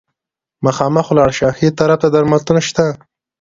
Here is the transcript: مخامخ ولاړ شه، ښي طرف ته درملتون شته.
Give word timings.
مخامخ 0.65 1.05
ولاړ 1.09 1.29
شه، 1.37 1.47
ښي 1.57 1.69
طرف 1.79 1.97
ته 2.01 2.07
درملتون 2.13 2.57
شته. 2.67 2.85